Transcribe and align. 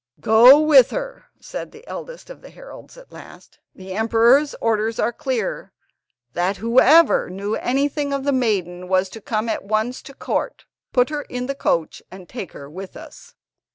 "Go 0.19 0.59
with 0.59 0.89
her," 0.89 1.25
said 1.39 1.71
the 1.71 1.85
eldest 1.85 2.31
of 2.31 2.41
the 2.41 2.49
heralds 2.49 2.97
at 2.97 3.11
last. 3.11 3.59
"The 3.75 3.91
emperor's 3.93 4.55
orders 4.55 4.97
are 4.97 5.13
clear, 5.13 5.73
that 6.33 6.57
whoever 6.57 7.29
knew 7.29 7.53
anything 7.53 8.11
of 8.11 8.23
the 8.23 8.31
maiden 8.31 8.87
was 8.87 9.09
to 9.09 9.21
come 9.21 9.47
at 9.47 9.63
once 9.63 10.01
to 10.01 10.15
court. 10.15 10.65
Put 10.91 11.09
her 11.09 11.21
in 11.21 11.45
the 11.45 11.53
coach 11.53 12.01
and 12.09 12.27
take 12.27 12.53
her 12.53 12.67
with 12.67 12.97
us." 12.97 13.35